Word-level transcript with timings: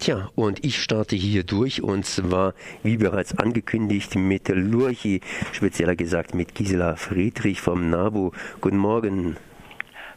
Tja, 0.00 0.30
und 0.34 0.64
ich 0.64 0.82
starte 0.82 1.14
hier 1.14 1.44
durch 1.44 1.82
und 1.82 2.06
zwar, 2.06 2.54
wie 2.82 2.96
bereits 2.96 3.36
angekündigt, 3.36 4.16
mit 4.16 4.48
Lurchi, 4.48 5.20
spezieller 5.52 5.94
gesagt 5.94 6.34
mit 6.34 6.54
Gisela 6.54 6.96
Friedrich 6.96 7.60
vom 7.60 7.90
NABU. 7.90 8.30
Guten 8.62 8.78
Morgen. 8.78 9.36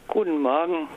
Guten 0.08 0.40
Morgen. 0.40 0.88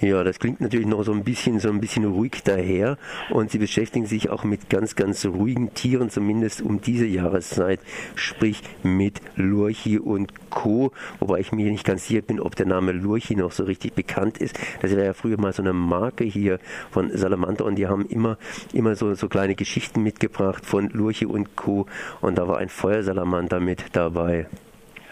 Ja, 0.00 0.22
das 0.22 0.38
klingt 0.38 0.60
natürlich 0.60 0.86
noch 0.86 1.02
so 1.02 1.12
ein 1.12 1.24
bisschen, 1.24 1.60
so 1.60 1.70
ein 1.70 1.80
bisschen 1.80 2.04
ruhig 2.04 2.42
daher. 2.44 2.98
Und 3.30 3.50
Sie 3.50 3.58
beschäftigen 3.58 4.06
sich 4.06 4.28
auch 4.28 4.44
mit 4.44 4.68
ganz, 4.68 4.96
ganz 4.96 5.24
ruhigen 5.24 5.72
Tieren, 5.72 6.10
zumindest 6.10 6.60
um 6.60 6.80
diese 6.80 7.06
Jahreszeit, 7.06 7.80
sprich 8.14 8.60
mit 8.82 9.22
Lurchi 9.36 9.98
und 9.98 10.50
Co. 10.50 10.92
Wobei 11.20 11.38
ich 11.40 11.52
mir 11.52 11.70
nicht 11.70 11.86
ganz 11.86 12.06
sicher 12.06 12.22
bin, 12.22 12.38
ob 12.38 12.54
der 12.56 12.66
Name 12.66 12.92
Lurchi 12.92 13.34
noch 13.34 13.52
so 13.52 13.64
richtig 13.64 13.94
bekannt 13.94 14.38
ist. 14.38 14.58
Das 14.82 14.94
war 14.94 15.02
ja 15.02 15.14
früher 15.14 15.40
mal 15.40 15.52
so 15.52 15.62
eine 15.62 15.72
Marke 15.72 16.24
hier 16.24 16.58
von 16.90 17.10
Salamander 17.16 17.64
und 17.64 17.76
die 17.76 17.86
haben 17.86 18.04
immer, 18.06 18.36
immer 18.72 18.96
so, 18.96 19.14
so 19.14 19.28
kleine 19.28 19.54
Geschichten 19.54 20.02
mitgebracht 20.02 20.66
von 20.66 20.90
Lurchi 20.90 21.24
und 21.24 21.56
Co. 21.56 21.86
Und 22.20 22.36
da 22.36 22.46
war 22.46 22.58
ein 22.58 22.68
Feuersalamander 22.68 23.60
mit 23.60 23.84
dabei. 23.92 24.48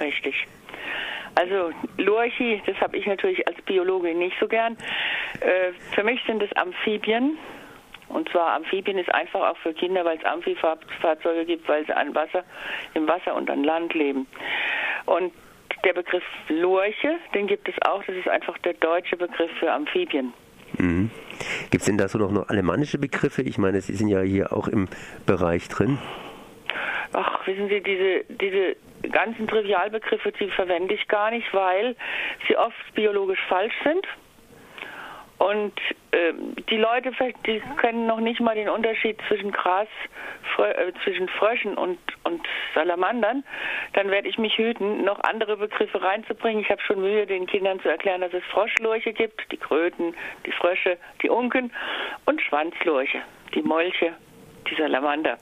Richtig. 0.00 0.34
Also 1.34 1.70
Lurchi, 1.98 2.62
das 2.66 2.76
habe 2.80 2.96
ich 2.96 3.06
natürlich 3.06 3.46
als 3.46 3.60
Biologin 3.62 4.18
nicht 4.18 4.36
so 4.38 4.46
gern. 4.46 4.76
Äh, 5.40 5.72
für 5.94 6.04
mich 6.04 6.20
sind 6.26 6.42
es 6.42 6.52
Amphibien. 6.56 7.38
Und 8.08 8.28
zwar 8.28 8.54
Amphibien 8.54 8.98
ist 8.98 9.12
einfach 9.14 9.40
auch 9.40 9.56
für 9.58 9.72
Kinder, 9.72 10.04
weil 10.04 10.18
es 10.18 10.24
Amphifahrzeuge 10.24 11.46
gibt, 11.46 11.66
weil 11.68 11.86
sie 11.86 11.96
an 11.96 12.14
Wasser, 12.14 12.44
im 12.94 13.08
Wasser 13.08 13.34
und 13.34 13.50
an 13.50 13.64
Land 13.64 13.94
leben. 13.94 14.26
Und 15.06 15.32
der 15.84 15.94
Begriff 15.94 16.22
Lurche, 16.48 17.16
den 17.34 17.46
gibt 17.46 17.68
es 17.68 17.74
auch. 17.82 18.04
Das 18.04 18.14
ist 18.14 18.28
einfach 18.28 18.58
der 18.58 18.74
deutsche 18.74 19.16
Begriff 19.16 19.50
für 19.58 19.72
Amphibien. 19.72 20.34
Mhm. 20.78 21.10
Gibt 21.70 21.82
es 21.82 21.86
denn 21.86 21.98
da 21.98 22.08
so 22.08 22.18
noch, 22.18 22.30
noch 22.30 22.48
alemannische 22.48 22.98
Begriffe? 22.98 23.42
Ich 23.42 23.58
meine, 23.58 23.80
Sie 23.80 23.94
sind 23.94 24.08
ja 24.08 24.20
hier 24.20 24.52
auch 24.52 24.68
im 24.68 24.88
Bereich 25.26 25.68
drin. 25.68 25.98
Ach, 27.12 27.46
wissen 27.46 27.68
Sie, 27.68 27.80
diese, 27.80 28.24
diese 28.28 28.76
ganzen 29.10 29.48
Trivialbegriffe, 29.48 30.32
die 30.32 30.50
verwende 30.50 30.94
ich 30.94 31.08
gar 31.08 31.30
nicht, 31.30 31.52
weil 31.52 31.96
sie 32.46 32.56
oft 32.56 32.94
biologisch 32.94 33.40
falsch 33.48 33.74
sind. 33.84 34.06
Und 35.42 35.72
äh, 36.12 36.32
die 36.70 36.76
Leute, 36.76 37.10
die 37.46 37.60
kennen 37.80 38.06
noch 38.06 38.20
nicht 38.20 38.40
mal 38.40 38.54
den 38.54 38.68
Unterschied 38.68 39.18
zwischen 39.26 39.50
Gras, 39.50 39.88
Frö 40.54 40.70
äh, 40.70 40.92
zwischen 41.02 41.28
Fröschen 41.28 41.76
und, 41.76 41.98
und 42.22 42.46
Salamandern. 42.76 43.42
Dann 43.94 44.08
werde 44.08 44.28
ich 44.28 44.38
mich 44.38 44.56
hüten, 44.56 45.02
noch 45.04 45.18
andere 45.24 45.56
Begriffe 45.56 46.00
reinzubringen. 46.00 46.62
Ich 46.62 46.70
habe 46.70 46.80
schon 46.82 47.00
Mühe, 47.00 47.26
den 47.26 47.46
Kindern 47.46 47.80
zu 47.80 47.88
erklären, 47.88 48.20
dass 48.20 48.32
es 48.32 48.44
Froschlurche 48.52 49.12
gibt, 49.12 49.50
die 49.50 49.56
Kröten, 49.56 50.14
die 50.46 50.52
Frösche, 50.52 50.96
die 51.22 51.28
Unken 51.28 51.72
und 52.24 52.40
Schwanzlurche, 52.40 53.22
die 53.52 53.62
Molche, 53.62 54.12
die 54.70 54.76
Salamander. 54.76 55.38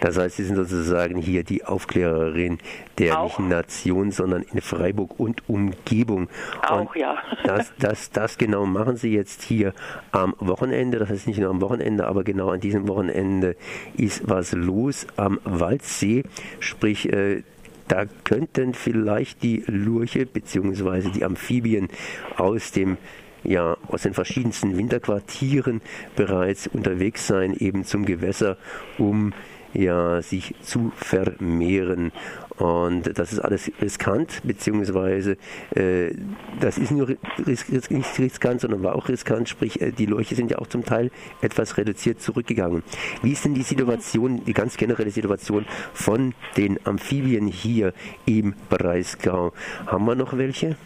Das 0.00 0.18
heißt, 0.18 0.36
Sie 0.36 0.44
sind 0.44 0.56
sozusagen 0.56 1.16
hier 1.16 1.44
die 1.44 1.64
Aufklärerin 1.64 2.58
der 2.98 3.20
Auch. 3.20 3.38
nicht 3.38 3.48
Nation, 3.48 4.10
sondern 4.10 4.42
in 4.42 4.60
Freiburg 4.60 5.18
und 5.18 5.48
Umgebung. 5.48 6.28
Auch, 6.66 6.80
und 6.80 6.96
ja. 6.96 7.16
Das, 7.44 7.72
das, 7.78 8.10
das 8.10 8.38
genau 8.38 8.66
machen 8.66 8.96
Sie 8.96 9.12
jetzt 9.12 9.42
hier 9.42 9.72
am 10.10 10.34
Wochenende. 10.38 10.98
Das 10.98 11.08
heißt 11.08 11.26
nicht 11.26 11.38
nur 11.38 11.50
am 11.50 11.60
Wochenende, 11.60 12.06
aber 12.06 12.24
genau 12.24 12.50
an 12.50 12.60
diesem 12.60 12.88
Wochenende 12.88 13.56
ist 13.96 14.28
was 14.28 14.52
los 14.52 15.06
am 15.16 15.38
Waldsee. 15.44 16.24
Sprich, 16.58 17.12
äh, 17.12 17.42
da 17.88 18.04
könnten 18.24 18.74
vielleicht 18.74 19.42
die 19.42 19.62
Lurche 19.66 20.26
bzw. 20.26 21.10
die 21.10 21.24
Amphibien 21.24 21.88
aus 22.36 22.72
dem 22.72 22.96
ja, 23.44 23.76
aus 23.86 24.02
den 24.02 24.12
verschiedensten 24.12 24.76
Winterquartieren 24.76 25.80
bereits 26.16 26.66
unterwegs 26.66 27.28
sein, 27.28 27.54
eben 27.54 27.84
zum 27.84 28.04
Gewässer, 28.04 28.56
um 28.98 29.32
ja, 29.72 30.22
sich 30.22 30.54
zu 30.60 30.92
vermehren. 30.96 32.12
Und 32.58 33.18
das 33.18 33.32
ist 33.32 33.40
alles 33.40 33.70
riskant, 33.82 34.40
beziehungsweise 34.44 35.36
äh, 35.74 36.14
das 36.58 36.78
ist 36.78 36.90
nur 36.90 37.08
ris 37.46 37.70
ris 37.70 37.90
nicht 37.90 38.18
riskant, 38.18 38.62
sondern 38.62 38.82
war 38.82 38.94
auch 38.94 39.08
riskant, 39.08 39.48
sprich 39.48 39.80
äh, 39.82 39.90
die 39.92 40.06
Leuchte 40.06 40.34
sind 40.34 40.50
ja 40.50 40.58
auch 40.58 40.66
zum 40.66 40.84
Teil 40.84 41.10
etwas 41.42 41.76
reduziert 41.76 42.22
zurückgegangen. 42.22 42.82
Wie 43.22 43.32
ist 43.32 43.44
denn 43.44 43.54
die 43.54 43.62
Situation, 43.62 44.42
die 44.46 44.54
ganz 44.54 44.78
generelle 44.78 45.10
Situation 45.10 45.66
von 45.92 46.34
den 46.56 46.78
Amphibien 46.86 47.46
hier 47.46 47.92
im 48.24 48.54
Breisgau? 48.70 49.52
Haben 49.86 50.06
wir 50.06 50.14
noch 50.14 50.38
welche? 50.38 50.76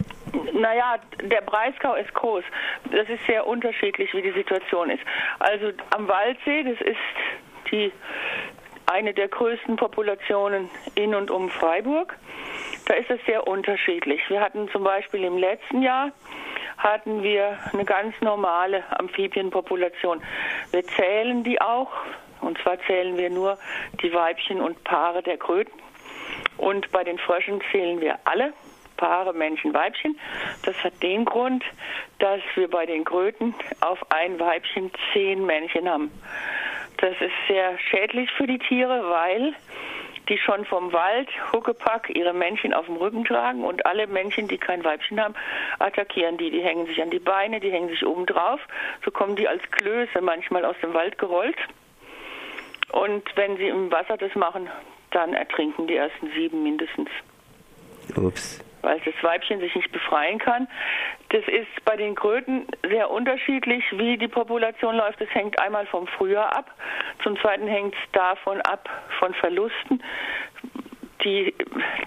Naja, 0.52 0.96
der 1.22 1.40
Breisgau 1.42 1.94
ist 1.94 2.12
groß. 2.14 2.44
Das 2.90 3.08
ist 3.08 3.24
sehr 3.26 3.46
unterschiedlich, 3.46 4.12
wie 4.12 4.22
die 4.22 4.32
Situation 4.32 4.90
ist. 4.90 5.02
Also 5.38 5.70
am 5.90 6.08
Waldsee, 6.08 6.64
das 6.64 6.80
ist 6.80 6.98
die 7.70 7.92
eine 8.90 9.14
der 9.14 9.28
größten 9.28 9.76
Populationen 9.76 10.68
in 10.94 11.14
und 11.14 11.30
um 11.30 11.48
Freiburg. 11.48 12.16
Da 12.86 12.94
ist 12.94 13.10
es 13.10 13.20
sehr 13.24 13.46
unterschiedlich. 13.46 14.20
Wir 14.28 14.40
hatten 14.40 14.68
zum 14.70 14.82
Beispiel 14.82 15.24
im 15.24 15.38
letzten 15.38 15.82
Jahr 15.82 16.10
hatten 16.76 17.22
wir 17.22 17.58
eine 17.72 17.84
ganz 17.84 18.14
normale 18.20 18.82
Amphibienpopulation. 18.98 20.22
Wir 20.72 20.84
zählen 20.84 21.44
die 21.44 21.60
auch, 21.60 21.90
und 22.40 22.58
zwar 22.62 22.78
zählen 22.86 23.16
wir 23.16 23.30
nur 23.30 23.58
die 24.02 24.12
Weibchen 24.12 24.60
und 24.60 24.82
Paare 24.82 25.22
der 25.22 25.36
Kröten. 25.36 25.78
Und 26.56 26.90
bei 26.90 27.04
den 27.04 27.18
Fröschen 27.18 27.60
zählen 27.70 28.00
wir 28.00 28.18
alle 28.24 28.52
Paare 28.96 29.32
Männchen, 29.32 29.72
Weibchen. 29.72 30.18
Das 30.64 30.76
hat 30.84 31.02
den 31.02 31.24
Grund, 31.24 31.64
dass 32.18 32.40
wir 32.54 32.68
bei 32.68 32.86
den 32.86 33.04
Kröten 33.04 33.54
auf 33.80 33.98
ein 34.10 34.38
Weibchen 34.38 34.90
zehn 35.12 35.44
Männchen 35.46 35.88
haben. 35.88 36.10
Das 37.00 37.12
ist 37.20 37.32
sehr 37.48 37.78
schädlich 37.78 38.30
für 38.32 38.46
die 38.46 38.58
Tiere, 38.58 39.10
weil 39.10 39.54
die 40.28 40.38
schon 40.38 40.64
vom 40.64 40.92
Wald 40.92 41.28
Huckepack 41.52 42.10
ihre 42.14 42.32
Männchen 42.32 42.74
auf 42.74 42.86
dem 42.86 42.96
Rücken 42.96 43.24
tragen 43.24 43.64
und 43.64 43.84
alle 43.86 44.06
Männchen, 44.06 44.48
die 44.48 44.58
kein 44.58 44.84
Weibchen 44.84 45.20
haben, 45.20 45.34
attackieren 45.78 46.36
die. 46.36 46.50
Die 46.50 46.62
hängen 46.62 46.86
sich 46.86 47.02
an 47.02 47.10
die 47.10 47.18
Beine, 47.18 47.58
die 47.58 47.70
hängen 47.70 47.88
sich 47.88 48.06
oben 48.06 48.26
drauf. 48.26 48.60
So 49.04 49.10
kommen 49.10 49.34
die 49.34 49.48
als 49.48 49.62
Klöße 49.70 50.20
manchmal 50.20 50.64
aus 50.64 50.76
dem 50.82 50.94
Wald 50.94 51.18
gerollt. 51.18 51.58
Und 52.92 53.24
wenn 53.34 53.56
sie 53.56 53.68
im 53.68 53.90
Wasser 53.90 54.16
das 54.16 54.34
machen, 54.34 54.68
dann 55.10 55.32
ertrinken 55.32 55.86
die 55.86 55.96
ersten 55.96 56.30
sieben 56.32 56.62
mindestens. 56.62 57.08
Ups 58.16 58.60
weil 58.82 59.00
das 59.00 59.14
Weibchen 59.22 59.60
sich 59.60 59.74
nicht 59.74 59.92
befreien 59.92 60.38
kann. 60.38 60.68
Das 61.30 61.46
ist 61.46 61.84
bei 61.84 61.96
den 61.96 62.14
Kröten 62.14 62.66
sehr 62.88 63.10
unterschiedlich, 63.10 63.84
wie 63.92 64.18
die 64.18 64.28
Population 64.28 64.96
läuft. 64.96 65.20
Es 65.20 65.32
hängt 65.34 65.60
einmal 65.60 65.86
vom 65.86 66.06
Frühjahr 66.06 66.56
ab, 66.56 66.70
zum 67.22 67.38
Zweiten 67.40 67.66
hängt 67.66 67.94
es 67.94 68.12
davon 68.12 68.60
ab, 68.62 68.88
von 69.18 69.34
Verlusten, 69.34 70.02
die, 71.24 71.54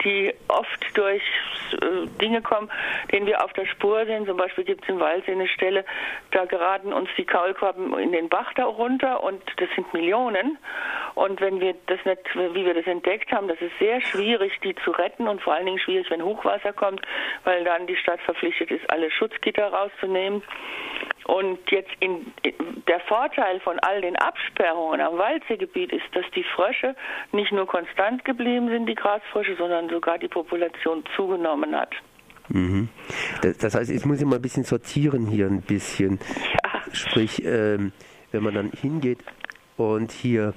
die 0.03 0.33
oft 0.47 0.97
durch 0.97 1.21
äh, 1.73 2.07
Dinge 2.21 2.41
kommen, 2.41 2.69
denen 3.11 3.25
wir 3.25 3.43
auf 3.43 3.53
der 3.53 3.65
Spur 3.65 4.05
sind. 4.05 4.27
Zum 4.27 4.37
Beispiel 4.37 4.63
gibt 4.63 4.83
es 4.83 4.89
im 4.89 4.99
Waldsee 4.99 5.31
eine 5.31 5.47
Stelle, 5.47 5.85
da 6.31 6.45
geraten 6.45 6.93
uns 6.93 7.09
die 7.17 7.25
Kaulquappen 7.25 7.97
in 7.99 8.11
den 8.11 8.29
Bach 8.29 8.53
da 8.55 8.65
runter 8.65 9.23
und 9.23 9.41
das 9.57 9.69
sind 9.75 9.93
Millionen. 9.93 10.57
Und 11.15 11.41
wenn 11.41 11.59
wir 11.59 11.75
das 11.87 12.03
nicht, 12.05 12.21
wie 12.35 12.65
wir 12.65 12.73
das 12.73 12.87
entdeckt 12.87 13.31
haben, 13.31 13.47
das 13.47 13.61
ist 13.61 13.77
sehr 13.79 14.01
schwierig, 14.01 14.59
die 14.63 14.75
zu 14.75 14.91
retten 14.91 15.27
und 15.27 15.41
vor 15.41 15.53
allen 15.53 15.65
Dingen 15.65 15.79
schwierig, 15.79 16.09
wenn 16.09 16.23
Hochwasser 16.23 16.73
kommt, 16.73 17.01
weil 17.43 17.63
dann 17.63 17.87
die 17.87 17.95
Stadt 17.95 18.19
verpflichtet 18.21 18.71
ist, 18.71 18.89
alle 18.89 19.11
Schutzgitter 19.11 19.67
rauszunehmen. 19.67 20.41
Und 21.25 21.59
jetzt 21.71 21.91
in, 21.99 22.33
der 22.87 22.99
Vorteil 23.01 23.59
von 23.61 23.79
all 23.79 24.01
den 24.01 24.15
Absperrungen 24.17 25.01
am 25.01 25.17
Waldseegebiet 25.17 25.91
ist, 25.93 26.03
dass 26.13 26.25
die 26.35 26.43
Frösche 26.55 26.95
nicht 27.31 27.51
nur 27.51 27.65
konstant 27.65 28.25
geblieben 28.25 28.69
sind, 28.69 28.87
die 28.87 28.95
Grasfrösche, 28.95 29.55
sondern 29.55 29.89
sogar 29.89 30.17
die 30.17 30.27
Population 30.27 31.03
zugenommen 31.15 31.75
hat. 31.75 31.93
Mhm. 32.49 32.89
Das, 33.41 33.57
das, 33.57 33.75
heißt, 33.75 33.89
jetzt 33.89 34.05
muss 34.05 34.19
ich 34.19 34.25
mal 34.25 34.35
ein 34.35 34.41
bisschen 34.41 34.63
sortieren 34.63 35.27
hier 35.27 35.47
ein 35.47 35.61
bisschen. 35.61 36.19
Ja. 36.63 36.81
Sprich, 36.91 37.43
ähm, 37.45 37.93
wenn 38.31 38.43
man 38.43 38.53
dann 38.53 38.71
hingeht 38.71 39.19
und 39.77 40.11
hier 40.11 40.53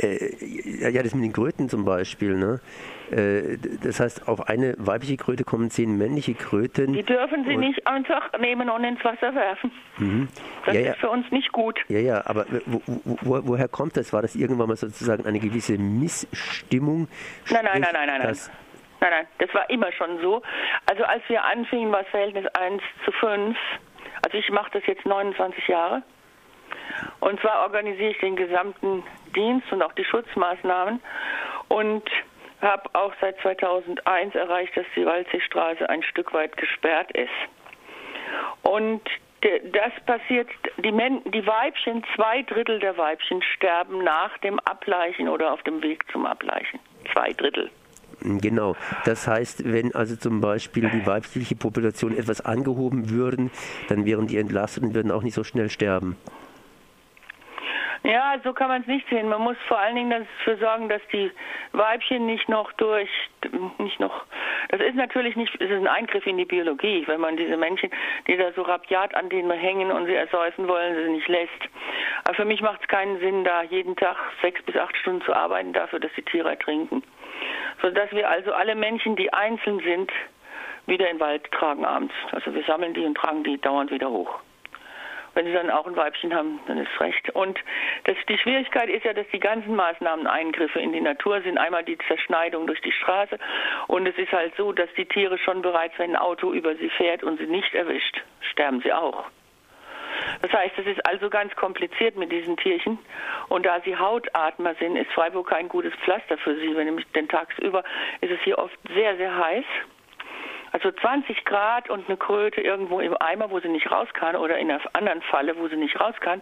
ja, 0.00 1.02
das 1.02 1.14
mit 1.14 1.24
den 1.24 1.32
Kröten 1.32 1.68
zum 1.68 1.84
Beispiel, 1.84 2.36
ne? 2.36 2.60
Äh, 3.10 3.58
das 3.82 4.00
heißt, 4.00 4.26
auf 4.26 4.48
eine 4.48 4.74
weibliche 4.78 5.16
Kröte 5.16 5.44
kommen 5.44 5.70
zehn 5.70 5.96
männliche 5.98 6.34
Kröten. 6.34 6.92
Die 6.92 7.02
dürfen 7.02 7.44
sie 7.46 7.56
nicht 7.56 7.86
einfach 7.86 8.32
nehmen 8.38 8.70
und 8.70 8.84
ins 8.84 9.04
Wasser 9.04 9.34
werfen. 9.34 9.70
Mhm. 9.98 10.28
Das 10.64 10.74
Ja, 10.74 10.80
ist 10.80 10.86
ja. 10.86 10.94
für 10.94 11.10
uns 11.10 11.30
nicht 11.30 11.52
gut. 11.52 11.78
Ja, 11.88 11.98
ja, 11.98 12.22
aber 12.26 12.46
wo, 12.66 12.82
wo, 12.86 13.18
wo, 13.20 13.46
woher 13.48 13.68
kommt 13.68 13.96
das? 13.96 14.12
War 14.12 14.22
das 14.22 14.34
irgendwann 14.34 14.68
mal 14.68 14.76
sozusagen 14.76 15.26
eine 15.26 15.38
gewisse 15.40 15.76
Missstimmung? 15.78 17.08
Nein, 17.50 17.64
nein, 17.64 17.80
nein, 17.82 17.90
nein, 17.92 18.06
nein, 18.06 18.20
nein. 18.22 18.36
Nein, 19.00 19.10
nein, 19.10 19.26
das 19.38 19.52
war 19.52 19.68
immer 19.68 19.90
schon 19.92 20.20
so. 20.22 20.42
Also 20.86 21.02
als 21.04 21.22
wir 21.28 21.44
anfingen, 21.44 21.90
war 21.92 22.02
das 22.02 22.10
Verhältnis 22.10 22.46
1 22.54 22.82
zu 23.04 23.12
5. 23.12 23.56
Also 24.24 24.38
ich 24.38 24.48
mache 24.50 24.70
das 24.72 24.86
jetzt 24.86 25.04
29 25.04 25.66
Jahre. 25.66 26.02
Und 27.22 27.40
zwar 27.40 27.62
organisiere 27.62 28.10
ich 28.10 28.18
den 28.18 28.34
gesamten 28.34 29.04
Dienst 29.36 29.70
und 29.70 29.80
auch 29.80 29.92
die 29.92 30.04
Schutzmaßnahmen 30.04 31.00
und 31.68 32.02
habe 32.60 32.82
auch 32.94 33.12
seit 33.20 33.38
2001 33.42 34.34
erreicht, 34.34 34.76
dass 34.76 34.86
die 34.96 35.06
Waldseestraße 35.06 35.88
ein 35.88 36.02
Stück 36.02 36.34
weit 36.34 36.56
gesperrt 36.56 37.12
ist. 37.12 37.30
Und 38.62 39.02
Das 39.72 39.92
passiert, 40.06 40.48
die, 40.78 40.92
Men 40.92 41.20
die 41.32 41.46
Weibchen, 41.46 42.04
zwei 42.16 42.42
Drittel 42.42 42.80
der 42.80 42.96
Weibchen 42.96 43.40
sterben 43.54 44.02
nach 44.02 44.36
dem 44.38 44.58
Ableichen 44.60 45.28
oder 45.28 45.52
auf 45.52 45.62
dem 45.62 45.82
Weg 45.82 46.04
zum 46.10 46.26
Ableichen. 46.26 46.80
Zwei 47.12 47.32
Drittel. 47.32 47.70
Genau. 48.20 48.76
Das 49.04 49.26
heißt, 49.26 49.72
wenn 49.72 49.94
also 49.94 50.16
zum 50.16 50.40
Beispiel 50.40 50.90
die 50.90 51.06
weibliche 51.06 51.56
Population 51.56 52.16
etwas 52.16 52.40
angehoben 52.40 53.10
würden, 53.10 53.50
dann 53.88 54.06
wären 54.06 54.28
die 54.28 54.38
entlastet 54.38 54.84
und 54.84 54.94
würden 54.94 55.10
auch 55.10 55.22
nicht 55.22 55.34
so 55.34 55.42
schnell 55.42 55.70
sterben. 55.70 56.16
Ja, 58.04 58.34
so 58.42 58.52
kann 58.52 58.68
man 58.68 58.80
es 58.80 58.88
nicht 58.88 59.08
sehen. 59.08 59.28
Man 59.28 59.42
muss 59.42 59.56
vor 59.68 59.78
allen 59.78 59.94
Dingen 59.94 60.10
dafür 60.10 60.56
sorgen, 60.56 60.88
dass 60.88 61.02
die 61.12 61.30
Weibchen 61.70 62.26
nicht 62.26 62.48
noch 62.48 62.72
durch, 62.72 63.08
nicht 63.78 64.00
noch, 64.00 64.24
das 64.70 64.80
ist 64.80 64.96
natürlich 64.96 65.36
nicht, 65.36 65.54
es 65.54 65.70
ist 65.70 65.76
ein 65.76 65.86
Eingriff 65.86 66.26
in 66.26 66.36
die 66.36 66.44
Biologie, 66.44 67.04
wenn 67.06 67.20
man 67.20 67.36
diese 67.36 67.56
Männchen, 67.56 67.90
die 68.26 68.36
da 68.36 68.52
so 68.52 68.62
rabiat 68.62 69.14
an 69.14 69.28
denen 69.28 69.50
hängen 69.52 69.92
und 69.92 70.06
sie 70.06 70.14
ersäufen 70.14 70.66
wollen, 70.66 70.96
sie 70.96 71.12
nicht 71.12 71.28
lässt. 71.28 71.50
Aber 72.24 72.34
für 72.34 72.44
mich 72.44 72.60
macht 72.60 72.80
es 72.82 72.88
keinen 72.88 73.20
Sinn, 73.20 73.44
da 73.44 73.62
jeden 73.62 73.94
Tag 73.94 74.16
sechs 74.40 74.60
bis 74.62 74.76
acht 74.76 74.96
Stunden 74.96 75.22
zu 75.22 75.32
arbeiten 75.32 75.72
dafür, 75.72 76.00
dass 76.00 76.12
die 76.16 76.22
Tiere 76.22 76.50
ertrinken. 76.50 77.04
Sodass 77.80 78.10
wir 78.10 78.28
also 78.28 78.52
alle 78.52 78.74
Männchen, 78.74 79.14
die 79.14 79.32
einzeln 79.32 79.80
sind, 79.80 80.10
wieder 80.86 81.08
in 81.08 81.18
den 81.18 81.20
Wald 81.20 81.50
tragen 81.52 81.84
abends. 81.84 82.14
Also 82.32 82.52
wir 82.52 82.64
sammeln 82.64 82.94
die 82.94 83.04
und 83.04 83.16
tragen 83.16 83.44
die 83.44 83.60
dauernd 83.60 83.92
wieder 83.92 84.10
hoch. 84.10 84.40
Wenn 85.34 85.46
sie 85.46 85.52
dann 85.52 85.70
auch 85.70 85.86
ein 85.86 85.96
Weibchen 85.96 86.34
haben, 86.34 86.60
dann 86.66 86.78
ist 86.78 87.00
recht. 87.00 87.30
Und 87.30 87.58
das, 88.04 88.16
die 88.28 88.38
Schwierigkeit 88.38 88.88
ist 88.88 89.04
ja, 89.04 89.12
dass 89.12 89.26
die 89.32 89.40
ganzen 89.40 89.74
Maßnahmen 89.74 90.26
Eingriffe 90.26 90.80
in 90.80 90.92
die 90.92 91.00
Natur 91.00 91.40
sind. 91.42 91.58
Einmal 91.58 91.84
die 91.84 91.98
Zerschneidung 92.06 92.66
durch 92.66 92.80
die 92.82 92.92
Straße. 92.92 93.38
Und 93.86 94.06
es 94.06 94.16
ist 94.18 94.32
halt 94.32 94.54
so, 94.56 94.72
dass 94.72 94.88
die 94.96 95.06
Tiere 95.06 95.38
schon 95.38 95.62
bereits, 95.62 95.98
wenn 95.98 96.10
ein 96.10 96.16
Auto 96.16 96.52
über 96.52 96.76
sie 96.76 96.90
fährt 96.90 97.22
und 97.22 97.38
sie 97.38 97.46
nicht 97.46 97.74
erwischt, 97.74 98.22
sterben 98.50 98.80
sie 98.82 98.92
auch. 98.92 99.24
Das 100.42 100.52
heißt, 100.52 100.78
es 100.78 100.86
ist 100.86 101.04
also 101.06 101.30
ganz 101.30 101.54
kompliziert 101.56 102.16
mit 102.16 102.30
diesen 102.30 102.56
Tierchen. 102.56 102.98
Und 103.48 103.66
da 103.66 103.80
sie 103.80 103.96
Hautatmer 103.96 104.74
sind, 104.74 104.96
ist 104.96 105.10
Freiburg 105.12 105.48
kein 105.48 105.68
gutes 105.68 105.94
Pflaster 106.04 106.38
für 106.38 106.54
sie. 106.56 106.74
Denn 107.14 107.28
tagsüber 107.28 107.82
ist 108.20 108.30
es 108.30 108.40
hier 108.42 108.58
oft 108.58 108.76
sehr, 108.94 109.16
sehr 109.16 109.36
heiß. 109.36 109.64
Also 110.72 110.90
20 110.90 111.44
Grad 111.44 111.90
und 111.90 112.08
eine 112.08 112.16
Kröte 112.16 112.60
irgendwo 112.60 113.00
im 113.00 113.16
Eimer, 113.20 113.50
wo 113.50 113.60
sie 113.60 113.68
nicht 113.68 113.90
raus 113.90 114.08
kann, 114.14 114.36
oder 114.36 114.58
in 114.58 114.70
einer 114.70 114.80
anderen 114.94 115.22
Falle, 115.22 115.56
wo 115.58 115.68
sie 115.68 115.76
nicht 115.76 116.00
raus 116.00 116.14
kann, 116.20 116.40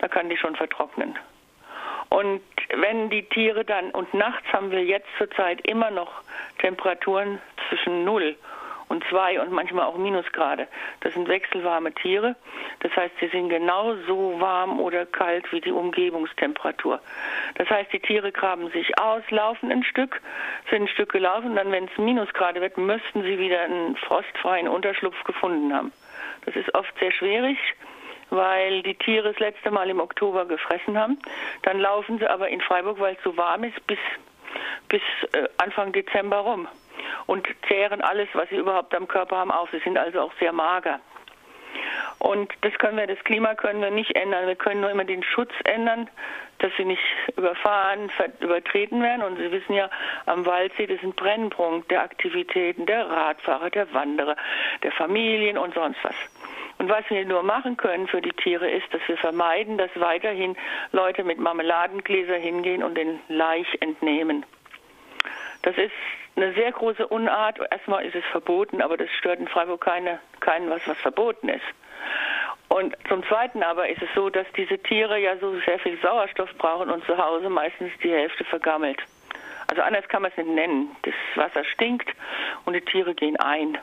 da 0.00 0.08
kann 0.08 0.28
die 0.28 0.36
schon 0.36 0.56
vertrocknen. 0.56 1.16
Und 2.10 2.40
wenn 2.74 3.10
die 3.10 3.22
Tiere 3.22 3.64
dann, 3.64 3.90
und 3.90 4.12
nachts 4.14 4.52
haben 4.52 4.70
wir 4.70 4.84
jetzt 4.84 5.08
zurzeit 5.16 5.60
immer 5.66 5.90
noch 5.90 6.22
Temperaturen 6.58 7.40
zwischen 7.68 8.04
0 8.04 8.36
und 8.88 9.04
zwei 9.10 9.40
und 9.40 9.52
manchmal 9.52 9.86
auch 9.86 9.96
Minusgrade. 9.96 10.66
Das 11.00 11.12
sind 11.14 11.28
wechselwarme 11.28 11.92
Tiere. 11.92 12.36
Das 12.80 12.94
heißt, 12.96 13.14
sie 13.20 13.28
sind 13.28 13.48
genauso 13.50 14.40
warm 14.40 14.80
oder 14.80 15.06
kalt 15.06 15.50
wie 15.52 15.60
die 15.60 15.72
Umgebungstemperatur. 15.72 17.00
Das 17.56 17.68
heißt, 17.68 17.92
die 17.92 18.00
Tiere 18.00 18.32
graben 18.32 18.70
sich 18.70 18.98
aus, 18.98 19.22
laufen 19.30 19.70
ein 19.70 19.84
Stück, 19.84 20.20
sind 20.70 20.82
ein 20.82 20.88
Stück 20.88 21.12
gelaufen, 21.12 21.56
dann, 21.56 21.70
wenn 21.70 21.84
es 21.84 21.98
Minusgrade 21.98 22.60
wird, 22.60 22.78
müssten 22.78 23.22
sie 23.22 23.38
wieder 23.38 23.60
einen 23.60 23.96
frostfreien 23.96 24.68
Unterschlupf 24.68 25.22
gefunden 25.24 25.74
haben. 25.74 25.92
Das 26.46 26.56
ist 26.56 26.74
oft 26.74 26.92
sehr 26.98 27.12
schwierig 27.12 27.58
weil 28.30 28.82
die 28.82 28.94
Tiere 28.94 29.32
das 29.32 29.38
letzte 29.38 29.70
Mal 29.70 29.88
im 29.88 30.00
Oktober 30.00 30.44
gefressen 30.44 30.98
haben. 30.98 31.18
Dann 31.62 31.80
laufen 31.80 32.18
sie 32.18 32.26
aber 32.26 32.50
in 32.50 32.60
Freiburg, 32.60 33.00
weil 33.00 33.14
es 33.14 33.22
so 33.24 33.34
warm 33.38 33.64
ist, 33.64 33.86
bis, 33.86 33.98
bis 34.88 35.00
äh, 35.32 35.48
Anfang 35.56 35.92
Dezember 35.92 36.36
rum 36.36 36.68
und 37.26 37.46
zehren 37.68 38.00
alles, 38.00 38.28
was 38.32 38.48
sie 38.48 38.56
überhaupt 38.56 38.94
am 38.94 39.08
Körper 39.08 39.36
haben, 39.36 39.50
auf. 39.50 39.70
Sie 39.70 39.80
sind 39.80 39.98
also 39.98 40.20
auch 40.20 40.32
sehr 40.38 40.52
mager. 40.52 41.00
Und 42.18 42.52
das 42.62 42.72
können 42.74 42.96
wir, 42.96 43.06
das 43.06 43.22
Klima 43.24 43.54
können 43.54 43.80
wir 43.80 43.90
nicht 43.90 44.16
ändern. 44.16 44.46
Wir 44.46 44.56
können 44.56 44.80
nur 44.80 44.90
immer 44.90 45.04
den 45.04 45.22
Schutz 45.22 45.52
ändern, 45.64 46.08
dass 46.58 46.72
sie 46.76 46.84
nicht 46.84 47.02
überfahren, 47.36 48.10
übertreten 48.40 49.02
werden. 49.02 49.22
Und 49.22 49.38
Sie 49.38 49.50
wissen 49.52 49.74
ja, 49.74 49.88
am 50.26 50.44
Waldsee, 50.44 50.86
das 50.86 50.96
ist 50.96 51.04
ein 51.04 51.12
Brennpunkt 51.12 51.90
der 51.90 52.02
Aktivitäten 52.02 52.86
der 52.86 53.08
Radfahrer, 53.08 53.70
der 53.70 53.92
Wanderer, 53.94 54.36
der 54.82 54.92
Familien 54.92 55.58
und 55.58 55.74
sonst 55.74 55.98
was. 56.02 56.14
Und 56.78 56.88
was 56.88 57.04
wir 57.08 57.24
nur 57.24 57.42
machen 57.42 57.76
können 57.76 58.06
für 58.06 58.20
die 58.20 58.32
Tiere 58.32 58.68
ist, 58.70 58.92
dass 58.92 59.00
wir 59.06 59.16
vermeiden, 59.16 59.78
dass 59.78 59.90
weiterhin 59.96 60.56
Leute 60.92 61.24
mit 61.24 61.38
Marmeladengläser 61.38 62.36
hingehen 62.36 62.82
und 62.82 62.96
den 62.96 63.20
Laich 63.28 63.66
entnehmen. 63.80 64.44
Das 65.62 65.76
ist 65.76 65.92
eine 66.42 66.54
sehr 66.54 66.72
große 66.72 67.06
Unart. 67.06 67.58
Erstmal 67.70 68.04
ist 68.04 68.14
es 68.14 68.24
verboten, 68.30 68.80
aber 68.80 68.96
das 68.96 69.10
stört 69.18 69.40
in 69.40 69.48
Freiburg 69.48 69.80
keine, 69.80 70.20
keinen 70.40 70.70
was, 70.70 70.86
was 70.86 70.98
verboten 70.98 71.48
ist. 71.48 71.64
Und 72.68 72.94
zum 73.08 73.24
Zweiten 73.24 73.62
aber 73.62 73.88
ist 73.88 74.02
es 74.02 74.08
so, 74.14 74.30
dass 74.30 74.46
diese 74.56 74.78
Tiere 74.78 75.18
ja 75.18 75.36
so 75.38 75.58
sehr 75.60 75.78
viel 75.78 75.98
Sauerstoff 76.00 76.50
brauchen 76.58 76.90
und 76.90 77.04
zu 77.04 77.16
Hause 77.16 77.48
meistens 77.48 77.90
die 78.02 78.10
Hälfte 78.10 78.44
vergammelt. 78.44 79.00
Also 79.68 79.82
anders 79.82 80.06
kann 80.08 80.22
man 80.22 80.30
es 80.30 80.36
nicht 80.36 80.50
nennen. 80.50 80.94
Das 81.02 81.14
Wasser 81.34 81.64
stinkt 81.64 82.08
und 82.64 82.74
die 82.74 82.80
Tiere 82.80 83.14
gehen 83.14 83.36
ein. 83.36 83.78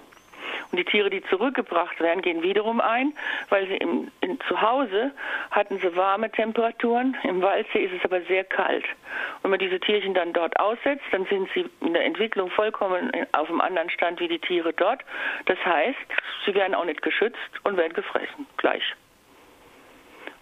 Und 0.72 0.78
die 0.78 0.86
Tiere, 0.86 1.10
die 1.10 1.24
zurückgebracht 1.24 2.00
werden, 2.00 2.22
gehen 2.22 2.42
wiederum 2.42 2.82
ein, 2.82 3.14
weil 3.50 3.68
sie 3.68 3.78
im, 3.78 4.12
in, 4.22 4.40
zu 4.48 4.62
Hause 4.62 5.12
hatten 5.52 5.80
sie 5.80 5.96
warme 5.96 6.32
Temperaturen. 6.32 7.16
Im 7.24 7.42
Waldsee 7.42 7.86
ist 7.86 7.94
es 7.94 8.04
aber 8.04 8.22
sehr 8.22 8.44
kalt. 8.44 8.84
Und 8.84 9.44
wenn 9.44 9.52
man 9.52 9.60
diese 9.60 9.80
Tierchen 9.80 10.14
dann 10.14 10.34
dort 10.34 10.60
aussetzt, 10.60 11.06
dann 11.12 11.26
sind 11.26 11.50
sie 11.54 11.66
in 11.82 11.94
der 11.94 12.06
Entwicklung 12.06 12.50
vollkommen 12.50 13.12
auf 13.32 13.50
einem 13.50 13.62
anderen 13.62 13.90
Stand 13.90 14.20
wie 14.20 14.28
die 14.28 14.40
Tiere 14.40 14.74
dort. 14.74 15.02
Das 15.46 15.58
heißt, 15.66 15.98
sie 16.46 16.54
werden 16.54 16.76
auch 16.76 16.86
nicht 16.86 17.02
geschützt 17.02 17.40
und 17.64 17.78
werden 17.78 17.94
gefressen 17.94 18.48
gleich. 18.58 18.84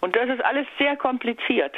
Und 0.02 0.16
das 0.16 0.28
ist 0.30 0.44
alles 0.44 0.68
sehr 0.78 0.98
kompliziert. 0.98 1.74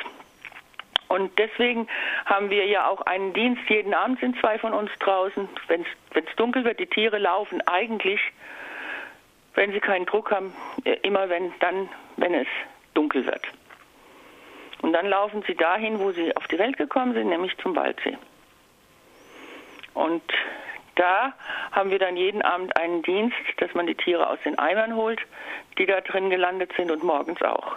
Und 1.08 1.38
deswegen 1.38 1.88
haben 2.26 2.50
wir 2.50 2.66
ja 2.66 2.88
auch 2.88 3.02
einen 3.02 3.34
Dienst. 3.34 3.62
Jeden 3.70 3.94
Abend 3.94 4.20
sind 4.20 4.40
zwei 4.40 4.58
von 4.58 4.74
uns 4.74 4.90
draußen. 5.00 5.48
Wenn 5.68 5.86
es 6.14 6.36
dunkel 6.36 6.64
wird, 6.64 6.80
die 6.80 6.88
Tiere 6.88 7.20
laufen 7.20 7.62
eigentlich, 7.68 8.20
wenn 9.54 9.72
sie 9.72 9.80
keinen 9.80 10.06
Druck 10.06 10.32
haben, 10.32 10.54
äh, 10.84 10.98
immer 11.04 11.30
wenn 11.30 11.54
dann, 11.60 11.90
wenn 12.18 12.34
es 12.34 12.48
dunkel 12.94 13.26
wird. 13.26 13.44
Und 14.82 14.94
dann 14.94 15.08
laufen 15.08 15.44
sie 15.48 15.56
dahin, 15.56 16.00
wo 16.00 16.12
sie 16.12 16.36
auf 16.36 16.48
die 16.48 16.60
Welt 16.60 16.78
gekommen 16.78 17.14
sind, 17.14 17.30
nämlich 17.30 17.58
zum 17.58 17.76
Waldsee. 17.76 18.18
Und 19.94 20.24
da 20.96 21.34
haben 21.72 21.90
wir 21.90 22.00
dann 22.00 22.18
jeden 22.18 22.42
Abend 22.42 22.76
einen 22.78 23.02
Dienst, 23.02 23.36
dass 23.58 23.74
man 23.74 23.88
die 23.88 23.96
Tiere 23.96 24.30
aus 24.30 24.40
den 24.46 24.58
Eimern 24.60 24.96
holt, 24.96 25.20
die 25.78 25.86
da 25.86 26.02
drin 26.02 26.30
gelandet 26.30 26.72
sind 26.78 26.92
und 26.92 27.04
morgens 27.04 27.42
auch. 27.42 27.76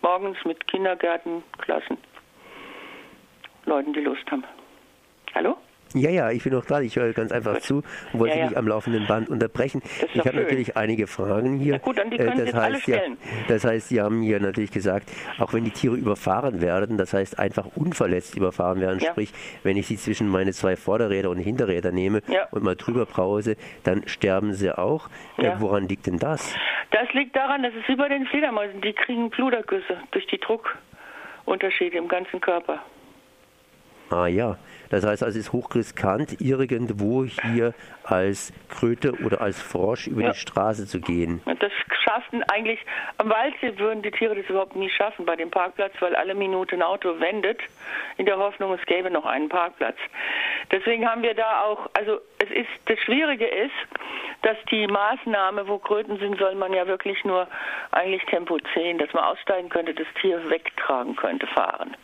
Morgens 0.00 0.44
mit 0.44 0.66
Kindergärtenklassen. 0.66 1.98
Leuten, 3.68 3.92
die 3.92 4.00
Lust 4.00 4.28
haben. 4.30 4.44
Hallo? 5.34 5.56
Ja, 5.94 6.10
ja, 6.10 6.30
ich 6.30 6.44
bin 6.44 6.52
noch 6.52 6.66
da. 6.66 6.80
Ich 6.80 6.96
höre 6.96 7.12
ganz 7.12 7.32
einfach 7.32 7.54
gut. 7.54 7.62
zu 7.62 7.76
und 8.12 8.20
wollte 8.20 8.34
ja, 8.34 8.40
ja. 8.42 8.48
mich 8.48 8.58
am 8.58 8.68
laufenden 8.68 9.06
Band 9.06 9.30
unterbrechen. 9.30 9.82
Ich 10.12 10.20
habe 10.20 10.36
natürlich 10.36 10.76
einige 10.76 11.06
Fragen 11.06 11.58
hier. 11.58 11.74
Ja, 11.74 11.78
gut, 11.78 11.98
dann 11.98 12.10
die 12.10 12.18
können 12.18 12.38
äh, 12.38 12.44
das 12.44 12.54
heißt, 12.54 12.88
ja, 12.88 12.98
das 13.48 13.64
heißt, 13.64 13.88
Sie 13.88 14.00
haben 14.00 14.20
hier 14.20 14.38
natürlich 14.38 14.70
gesagt, 14.70 15.10
auch 15.38 15.54
wenn 15.54 15.64
die 15.64 15.70
Tiere 15.70 15.96
überfahren 15.96 16.60
werden, 16.60 16.98
das 16.98 17.14
heißt 17.14 17.38
einfach 17.38 17.66
unverletzt 17.74 18.36
überfahren 18.36 18.80
werden, 18.80 19.00
sprich, 19.00 19.32
wenn 19.62 19.76
ich 19.76 19.86
sie 19.86 19.96
zwischen 19.96 20.28
meine 20.28 20.52
zwei 20.52 20.76
Vorderräder 20.76 21.30
und 21.30 21.38
Hinterräder 21.38 21.90
nehme 21.90 22.20
und 22.50 22.62
mal 22.62 22.76
drüber 22.76 23.06
brause, 23.06 23.56
dann 23.84 24.06
sterben 24.06 24.52
sie 24.52 24.76
auch. 24.76 25.08
Äh, 25.38 25.52
woran 25.58 25.88
liegt 25.88 26.06
denn 26.06 26.18
das? 26.18 26.54
Das 26.90 27.10
liegt 27.14 27.34
daran, 27.34 27.62
dass 27.62 27.72
es 27.74 27.88
über 27.88 28.08
den 28.08 28.26
Fledermäusen, 28.26 28.82
die 28.82 28.92
kriegen 28.92 29.30
Blutergüsse 29.30 29.98
durch 30.10 30.26
die 30.26 30.38
Druckunterschiede 30.38 31.96
im 31.96 32.08
ganzen 32.08 32.40
Körper. 32.40 32.82
Ah 34.10 34.26
ja, 34.26 34.56
das 34.90 35.04
heißt 35.04 35.22
also, 35.22 35.38
es 35.38 35.46
ist 35.46 35.52
hochriskant, 35.52 36.40
irgendwo 36.40 37.24
hier 37.24 37.74
als 38.04 38.52
Kröte 38.70 39.12
oder 39.24 39.40
als 39.40 39.60
Frosch 39.60 40.06
über 40.06 40.22
ja. 40.22 40.30
die 40.30 40.38
Straße 40.38 40.86
zu 40.86 41.00
gehen. 41.00 41.42
Das 41.44 41.72
schaffen 42.02 42.42
eigentlich, 42.44 42.80
am 43.18 43.28
Waldsee 43.28 43.78
würden 43.78 44.02
die 44.02 44.10
Tiere 44.10 44.34
das 44.34 44.48
überhaupt 44.48 44.76
nie 44.76 44.88
schaffen 44.88 45.26
bei 45.26 45.36
dem 45.36 45.50
Parkplatz, 45.50 45.92
weil 46.00 46.16
alle 46.16 46.34
Minute 46.34 46.74
ein 46.76 46.82
Auto 46.82 47.20
wendet, 47.20 47.60
in 48.16 48.24
der 48.24 48.38
Hoffnung, 48.38 48.72
es 48.72 48.84
gäbe 48.86 49.10
noch 49.10 49.26
einen 49.26 49.48
Parkplatz. 49.48 49.96
Deswegen 50.70 51.08
haben 51.08 51.22
wir 51.22 51.34
da 51.34 51.62
auch, 51.62 51.90
also 51.94 52.20
es 52.38 52.50
ist, 52.50 52.68
das 52.86 52.98
Schwierige 53.00 53.46
ist, 53.46 53.74
dass 54.42 54.56
die 54.70 54.86
Maßnahme, 54.86 55.68
wo 55.68 55.78
Kröten 55.78 56.18
sind, 56.18 56.38
soll 56.38 56.54
man 56.54 56.72
ja 56.72 56.86
wirklich 56.86 57.24
nur 57.24 57.46
eigentlich 57.90 58.24
Tempo 58.26 58.58
10, 58.74 58.98
dass 58.98 59.12
man 59.12 59.24
aussteigen 59.24 59.68
könnte, 59.68 59.92
das 59.94 60.06
Tier 60.20 60.48
wegtragen 60.48 61.16
könnte, 61.16 61.46
fahren. 61.48 61.94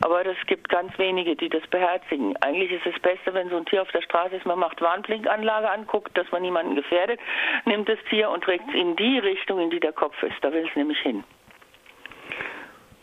Aber 0.00 0.26
es 0.26 0.36
gibt 0.46 0.68
ganz 0.68 0.96
wenige, 0.98 1.36
die 1.36 1.48
das 1.48 1.66
beherzigen. 1.68 2.36
Eigentlich 2.38 2.72
ist 2.72 2.86
es 2.86 3.00
Beste, 3.00 3.32
wenn 3.32 3.48
so 3.48 3.56
ein 3.56 3.64
Tier 3.66 3.82
auf 3.82 3.90
der 3.92 4.02
Straße 4.02 4.36
ist, 4.36 4.46
man 4.46 4.58
macht 4.58 4.80
Warnblinkanlage 4.80 5.70
an, 5.70 5.86
guckt, 5.86 6.16
dass 6.16 6.30
man 6.32 6.42
niemanden 6.42 6.74
gefährdet, 6.74 7.20
nimmt 7.64 7.88
das 7.88 7.98
Tier 8.10 8.30
und 8.30 8.44
trägt 8.44 8.68
es 8.68 8.74
in 8.74 8.96
die 8.96 9.18
Richtung, 9.18 9.60
in 9.60 9.70
die 9.70 9.80
der 9.80 9.92
Kopf 9.92 10.20
ist. 10.22 10.36
Da 10.42 10.52
will 10.52 10.66
es 10.68 10.76
nämlich 10.76 10.98
hin. 10.98 11.24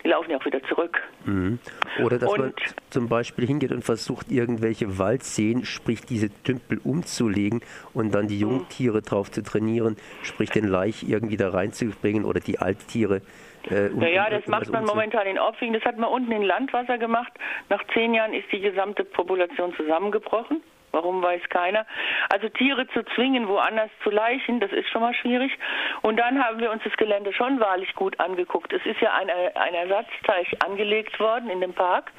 Die 0.03 0.07
laufen 0.09 0.31
ja 0.31 0.37
auch 0.37 0.45
wieder 0.45 0.63
zurück. 0.63 0.99
Mhm. 1.25 1.59
Oder 2.03 2.17
dass 2.17 2.31
und, 2.31 2.39
man 2.39 2.53
zum 2.89 3.07
Beispiel 3.07 3.45
hingeht 3.45 3.71
und 3.71 3.83
versucht, 3.83 4.31
irgendwelche 4.31 4.97
Waldseen, 4.97 5.63
sprich 5.65 6.01
diese 6.01 6.29
Tümpel 6.43 6.79
umzulegen 6.83 7.61
und 7.93 8.13
dann 8.13 8.27
die 8.27 8.35
mhm. 8.35 8.51
Jungtiere 8.51 9.01
drauf 9.01 9.31
zu 9.31 9.43
trainieren, 9.43 9.97
sprich 10.23 10.49
den 10.49 10.67
Laich 10.67 11.07
irgendwie 11.07 11.37
da 11.37 11.49
reinzubringen 11.49 12.25
oder 12.25 12.39
die 12.39 12.59
Alttiere. 12.59 13.21
Äh, 13.69 13.89
um, 13.89 14.01
ja, 14.01 14.29
das 14.29 14.47
macht 14.47 14.69
man 14.71 14.85
momentan 14.85 15.27
in 15.27 15.39
Opfing. 15.39 15.73
Das 15.73 15.83
hat 15.83 15.97
man 15.97 16.09
unten 16.09 16.31
in 16.31 16.41
Landwasser 16.41 16.97
gemacht. 16.97 17.31
Nach 17.69 17.83
zehn 17.93 18.13
Jahren 18.13 18.33
ist 18.33 18.51
die 18.51 18.61
gesamte 18.61 19.03
Population 19.03 19.73
zusammengebrochen. 19.75 20.61
Warum 20.91 21.23
weiß 21.23 21.41
keiner. 21.49 21.85
Also 22.29 22.49
Tiere 22.49 22.85
zu 22.89 23.03
zwingen, 23.15 23.47
woanders 23.47 23.89
zu 24.03 24.09
leichen, 24.09 24.59
das 24.59 24.71
ist 24.73 24.89
schon 24.89 25.01
mal 25.01 25.13
schwierig. 25.13 25.57
Und 26.01 26.17
dann 26.17 26.43
haben 26.43 26.59
wir 26.59 26.69
uns 26.69 26.83
das 26.83 26.95
Gelände 26.97 27.31
schon 27.33 27.59
wahrlich 27.61 27.95
gut 27.95 28.19
angeguckt. 28.19 28.73
Es 28.73 28.85
ist 28.85 28.99
ja 28.99 29.13
ein, 29.13 29.29
ein 29.29 29.73
Ersatzteich 29.73 30.61
angelegt 30.65 31.17
worden 31.19 31.49
in 31.49 31.61
dem 31.61 31.73
Park. 31.73 32.11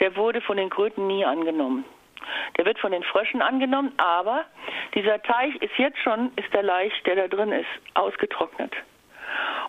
Der 0.00 0.16
wurde 0.16 0.40
von 0.40 0.56
den 0.56 0.70
Kröten 0.70 1.06
nie 1.06 1.24
angenommen. 1.24 1.84
Der 2.56 2.64
wird 2.64 2.80
von 2.80 2.90
den 2.90 3.04
Fröschen 3.04 3.40
angenommen, 3.40 3.92
aber 3.98 4.44
dieser 4.94 5.22
Teich 5.22 5.54
ist 5.56 5.76
jetzt 5.76 5.98
schon, 5.98 6.32
ist 6.34 6.52
der 6.52 6.64
Laich, 6.64 6.92
der 7.04 7.14
da 7.14 7.28
drin 7.28 7.52
ist, 7.52 7.68
ausgetrocknet. 7.94 8.72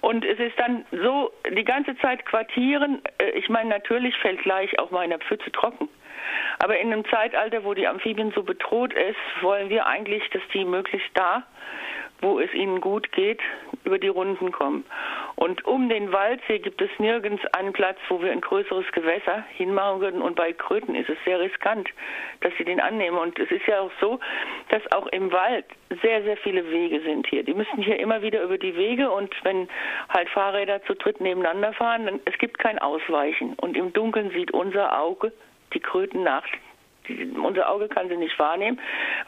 Und 0.01 0.24
es 0.25 0.39
ist 0.39 0.57
dann 0.59 0.86
so, 0.91 1.31
die 1.50 1.63
ganze 1.63 1.97
Zeit 1.97 2.25
quartieren, 2.25 3.01
äh, 3.17 3.31
ich 3.31 3.50
meine, 3.50 3.69
natürlich 3.69 4.15
fällt 4.17 4.45
Laich 4.45 4.77
auch 4.79 4.91
mal 4.91 5.03
in 5.03 5.09
der 5.09 5.19
Pfütze 5.19 5.51
trocken. 5.51 5.89
Aber 6.59 6.77
in 6.77 6.91
einem 6.91 7.05
Zeitalter, 7.05 7.63
wo 7.63 7.74
die 7.74 7.88
Amphibien 7.88 8.31
so 8.31 8.43
bedroht 8.43 8.93
ist, 8.93 9.17
wollen 9.41 9.69
wir 9.69 9.86
eigentlich, 9.86 10.27
dass 10.31 10.41
die 10.53 10.65
möglichst 10.65 11.09
da, 11.13 11.43
wo 12.21 12.39
es 12.39 12.53
ihnen 12.53 12.81
gut 12.81 13.12
geht, 13.12 13.39
über 13.83 14.00
die 14.00 14.07
Runden 14.07 14.51
kommen. 14.51 14.83
Und 15.38 15.65
um 15.65 15.88
den 15.88 16.12
Waldsee 16.12 16.58
gibt 16.58 16.82
es 16.82 16.89
nirgends 16.98 17.46
einen 17.53 17.72
Platz, 17.72 18.00
wo 18.10 18.20
wir 18.24 18.32
ein 18.32 18.41
größeres 18.41 18.91
Gewässer 18.91 19.46
hinmachen 19.56 20.01
würden. 20.01 20.20
Und 20.20 20.36
bei 20.36 20.51
Kröten 20.51 20.96
ist 20.96 21.10
es 21.10 21.17
sehr 21.25 21.39
riskant, 21.39 21.88
dass 22.41 22.51
sie 22.58 22.65
den 22.65 22.79
annehmen. 22.79 23.20
Und 23.20 23.38
es 23.38 23.51
ist 23.51 23.67
ja 23.67 23.82
auch 23.82 23.91
so, 24.01 24.20
dass 24.70 24.82
auch 24.91 25.06
im 25.08 25.32
Wald 25.32 25.65
sehr, 26.01 26.24
sehr 26.24 26.38
viele 26.38 26.67
Wege 26.72 27.01
sind 27.01 27.27
hier. 27.27 27.44
Die 27.44 27.53
müssen 27.53 27.84
hier 27.84 28.00
immer 28.00 28.24
wieder 28.24 28.41
über 28.41 28.58
die 28.58 28.75
Wege 28.75 29.12
und 29.12 29.32
wenn 29.44 29.70
halt 30.10 30.27
Fahrräder 30.29 30.84
zu 30.86 30.96
dritt 30.96 31.22
nebeneinander 31.22 31.72
fahren, 31.74 32.08
dann 32.08 32.20
es 32.25 32.36
gibt 32.39 32.58
kein 32.58 32.79
Ausweichen. 32.79 33.53
Und 33.62 33.77
im 33.77 33.94
Dunkeln 33.94 34.32
sieht 34.32 34.50
unser 34.51 35.00
Auge 35.00 35.32
die 35.75 35.79
Kröten 35.79 36.24
nach. 36.24 36.46
unser 37.44 37.70
Auge 37.70 37.89
kann 37.89 38.10
sie 38.10 38.17
nicht 38.17 38.39
wahrnehmen, 38.39 38.79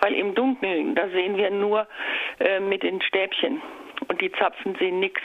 weil 0.01 0.15
im 0.15 0.33
Dunkeln, 0.33 0.95
da 0.95 1.07
sehen 1.09 1.37
wir 1.37 1.51
nur 1.51 1.87
äh, 2.39 2.59
mit 2.59 2.81
den 2.81 2.99
Stäbchen 2.99 3.61
und 4.07 4.21
die 4.21 4.31
Zapfen 4.31 4.75
sehen 4.79 4.99
nichts. 4.99 5.21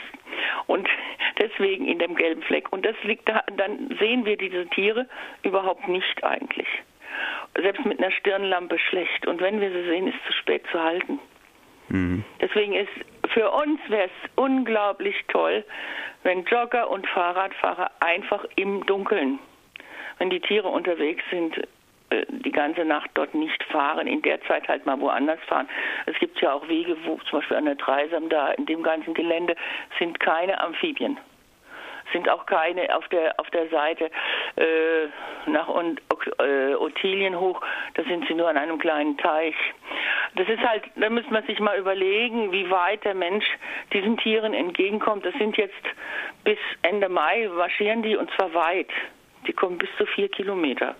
Und 0.67 0.87
deswegen 1.39 1.87
in 1.87 1.99
dem 1.99 2.15
gelben 2.15 2.41
Fleck. 2.43 2.71
Und 2.71 2.85
das 2.85 2.95
liegt 3.03 3.27
da, 3.29 3.43
dann 3.57 3.95
sehen 3.99 4.25
wir 4.25 4.37
diese 4.37 4.67
Tiere 4.67 5.07
überhaupt 5.43 5.87
nicht 5.87 6.23
eigentlich. 6.23 6.67
Selbst 7.57 7.85
mit 7.85 7.99
einer 7.99 8.11
Stirnlampe 8.11 8.77
schlecht. 8.79 9.25
Und 9.27 9.41
wenn 9.41 9.61
wir 9.61 9.71
sie 9.71 9.85
sehen, 9.85 10.07
ist 10.07 10.15
es 10.21 10.27
zu 10.27 10.33
spät 10.33 10.63
zu 10.71 10.81
halten. 10.81 11.19
Mhm. 11.89 12.23
Deswegen 12.41 12.73
ist 12.73 12.89
für 13.33 13.51
uns 13.51 13.79
wäre 13.89 14.05
es 14.05 14.29
unglaublich 14.35 15.15
toll, 15.27 15.63
wenn 16.23 16.43
Jogger 16.45 16.89
und 16.89 17.07
Fahrradfahrer 17.07 17.91
einfach 17.99 18.45
im 18.55 18.85
Dunkeln 18.85 19.39
wenn 20.17 20.29
die 20.29 20.39
Tiere 20.39 20.67
unterwegs 20.67 21.23
sind, 21.29 21.55
die 22.11 22.51
ganze 22.51 22.85
Nacht 22.85 23.09
dort 23.15 23.33
nicht 23.33 23.63
fahren, 23.65 24.07
in 24.07 24.21
der 24.21 24.41
Zeit 24.43 24.67
halt 24.67 24.85
mal 24.85 24.99
woanders 24.99 25.39
fahren. 25.47 25.67
Es 26.05 26.17
gibt 26.19 26.39
ja 26.41 26.53
auch 26.53 26.67
Wege, 26.67 26.95
wo 27.05 27.17
zum 27.29 27.39
Beispiel 27.39 27.57
an 27.57 27.65
der 27.65 27.75
Dreisam 27.75 28.29
da 28.29 28.51
in 28.51 28.65
dem 28.65 28.83
ganzen 28.83 29.13
Gelände 29.13 29.55
sind 29.97 30.19
keine 30.19 30.59
Amphibien. 30.61 31.17
Sind 32.13 32.29
auch 32.29 32.45
keine 32.45 32.95
auf 32.95 33.07
der 33.07 33.39
auf 33.39 33.49
der 33.49 33.67
Seite 33.69 34.11
äh, 34.57 35.07
nach 35.47 35.67
und, 35.67 35.99
äh, 36.37 36.75
Ottilien 36.75 37.39
hoch, 37.39 37.61
da 37.95 38.03
sind 38.03 38.27
sie 38.27 38.35
nur 38.35 38.47
an 38.47 38.57
einem 38.57 38.77
kleinen 38.77 39.17
Teich. 39.17 39.55
Das 40.35 40.47
ist 40.47 40.61
halt, 40.61 40.83
da 40.95 41.09
müsste 41.09 41.33
man 41.33 41.43
sich 41.47 41.59
mal 41.59 41.79
überlegen, 41.79 42.51
wie 42.51 42.69
weit 42.69 43.03
der 43.05 43.15
Mensch 43.15 43.45
diesen 43.91 44.17
Tieren 44.17 44.53
entgegenkommt. 44.53 45.25
Das 45.25 45.33
sind 45.35 45.57
jetzt 45.57 45.73
bis 46.43 46.59
Ende 46.83 47.09
Mai 47.09 47.49
marschieren 47.57 48.03
die 48.03 48.15
und 48.15 48.29
zwar 48.35 48.53
weit. 48.53 48.91
Die 49.47 49.53
kommen 49.53 49.79
bis 49.79 49.89
zu 49.97 50.05
vier 50.05 50.29
Kilometer 50.29 50.95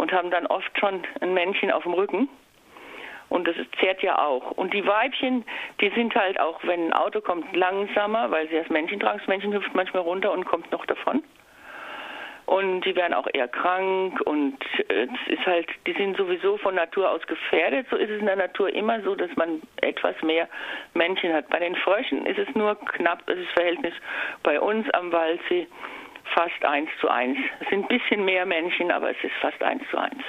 und 0.00 0.12
haben 0.12 0.30
dann 0.30 0.46
oft 0.46 0.78
schon 0.78 1.02
ein 1.20 1.34
Männchen 1.34 1.70
auf 1.70 1.82
dem 1.82 1.92
Rücken. 1.92 2.28
Und 3.28 3.46
das 3.46 3.54
zehrt 3.78 4.02
ja 4.02 4.18
auch. 4.18 4.50
Und 4.52 4.72
die 4.74 4.84
Weibchen, 4.84 5.44
die 5.80 5.90
sind 5.90 6.14
halt 6.16 6.40
auch, 6.40 6.58
wenn 6.64 6.86
ein 6.86 6.92
Auto 6.94 7.20
kommt, 7.20 7.54
langsamer, 7.54 8.30
weil 8.30 8.48
sie 8.48 8.56
das 8.56 8.68
Männchen 8.70 8.98
tragen. 8.98 9.18
Das 9.18 9.28
Männchen 9.28 9.52
hüpft 9.52 9.74
manchmal 9.74 10.02
runter 10.02 10.32
und 10.32 10.46
kommt 10.46 10.72
noch 10.72 10.84
davon. 10.86 11.22
Und 12.46 12.80
die 12.80 12.96
werden 12.96 13.14
auch 13.14 13.28
eher 13.32 13.46
krank 13.46 14.20
und 14.22 14.58
äh, 14.88 15.04
es 15.04 15.38
ist 15.38 15.46
halt, 15.46 15.68
die 15.86 15.92
sind 15.92 16.16
sowieso 16.16 16.56
von 16.56 16.74
Natur 16.74 17.08
aus 17.08 17.24
gefährdet. 17.28 17.86
So 17.90 17.96
ist 17.96 18.10
es 18.10 18.18
in 18.18 18.26
der 18.26 18.34
Natur 18.34 18.74
immer 18.74 19.00
so, 19.02 19.14
dass 19.14 19.30
man 19.36 19.62
etwas 19.82 20.20
mehr 20.22 20.48
Männchen 20.94 21.32
hat. 21.32 21.48
Bei 21.50 21.60
den 21.60 21.76
Fröschen 21.76 22.26
ist 22.26 22.38
es 22.38 22.52
nur 22.56 22.74
knapp, 22.74 23.24
das 23.26 23.38
ist 23.38 23.50
Verhältnis 23.50 23.94
bei 24.42 24.60
uns 24.60 24.90
am 24.90 25.12
Waldsee 25.12 25.68
fast 26.34 26.64
eins 26.64 26.90
zu 27.00 27.08
eins. 27.08 27.38
Es 27.60 27.68
sind 27.68 27.84
ein 27.84 27.98
bisschen 27.98 28.24
mehr 28.24 28.46
Männchen, 28.46 28.90
aber 28.90 29.10
es 29.10 29.16
ist 29.22 29.34
fast 29.40 29.62
eins 29.62 29.82
zu 29.90 29.98
eins. 29.98 30.22